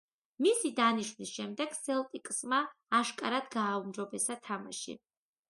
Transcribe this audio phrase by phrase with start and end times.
[0.43, 2.63] მისი დანიშვნის შემდეგ სელტიკსმა
[3.01, 4.99] აშკარად გააუმჯობესა თამაში.